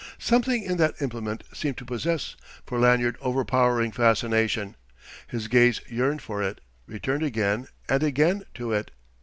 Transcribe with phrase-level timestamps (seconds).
[0.17, 4.75] Something in that implement seemed to possess for Lanyard overpowering fascination.
[5.27, 8.89] His gaze yearned for it, returned again and again to it.